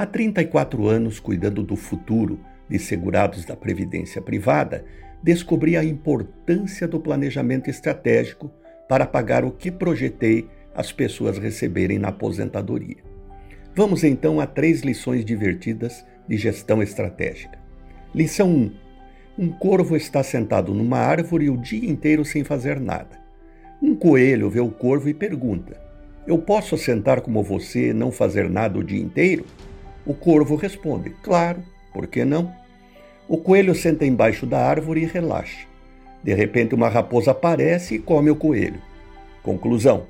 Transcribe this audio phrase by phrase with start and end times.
[0.00, 4.82] Há 34 anos, cuidando do futuro de segurados da Previdência Privada,
[5.22, 8.50] descobri a importância do planejamento estratégico
[8.88, 12.96] para pagar o que projetei as pessoas receberem na aposentadoria.
[13.74, 17.58] Vamos então a três lições divertidas de gestão estratégica.
[18.14, 18.72] Lição 1.
[19.38, 23.20] Um corvo está sentado numa árvore o dia inteiro sem fazer nada.
[23.82, 25.78] Um coelho vê o corvo e pergunta:
[26.26, 29.44] Eu posso sentar como você e não fazer nada o dia inteiro?
[30.04, 32.52] O corvo responde: Claro, por que não?
[33.28, 35.66] O coelho senta embaixo da árvore e relaxa.
[36.22, 38.80] De repente, uma raposa aparece e come o coelho.
[39.42, 40.04] Conclusão: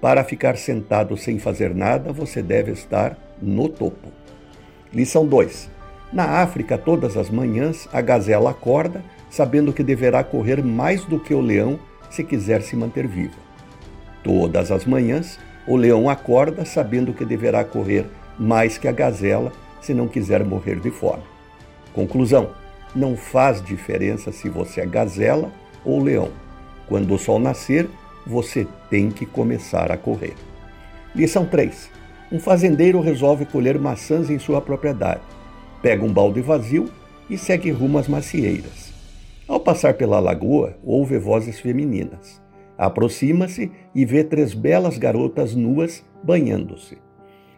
[0.00, 4.08] para ficar sentado sem fazer nada, você deve estar no topo.
[4.92, 5.68] Lição 2.
[6.12, 11.32] Na África, todas as manhãs, a gazela acorda sabendo que deverá correr mais do que
[11.32, 11.78] o leão
[12.10, 13.36] se quiser se manter viva.
[14.24, 15.38] Todas as manhãs,
[15.70, 18.04] o leão acorda sabendo que deverá correr
[18.36, 21.22] mais que a gazela se não quiser morrer de fome.
[21.92, 22.50] Conclusão:
[22.92, 25.48] não faz diferença se você é gazela
[25.84, 26.30] ou leão.
[26.88, 27.88] Quando o sol nascer,
[28.26, 30.34] você tem que começar a correr.
[31.14, 31.88] Lição 3.
[32.32, 35.22] Um fazendeiro resolve colher maçãs em sua propriedade.
[35.80, 36.90] Pega um balde vazio
[37.28, 38.92] e segue rumo às macieiras.
[39.46, 42.42] Ao passar pela lagoa, ouve vozes femininas.
[42.80, 46.96] Aproxima-se e vê três belas garotas nuas banhando-se.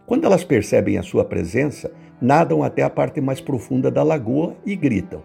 [0.05, 4.75] Quando elas percebem a sua presença, nadam até a parte mais profunda da lagoa e
[4.75, 5.23] gritam: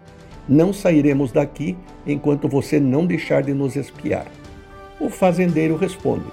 [0.48, 1.76] Não sairemos daqui
[2.06, 4.28] enquanto você não deixar de nos espiar.
[5.00, 6.26] O fazendeiro responde: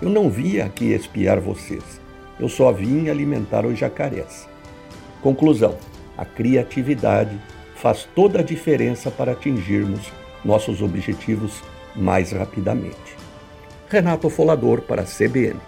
[0.00, 2.00] Eu não vim aqui espiar vocês.
[2.40, 4.48] Eu só vim alimentar os jacarés.
[5.20, 5.76] Conclusão:
[6.16, 7.38] a criatividade
[7.74, 10.10] faz toda a diferença para atingirmos
[10.42, 11.62] nossos objetivos
[11.96, 13.16] mais rapidamente.
[13.88, 15.58] Renato Folador para a CBN.